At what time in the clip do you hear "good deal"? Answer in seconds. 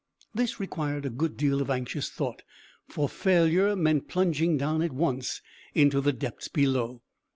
1.11-1.61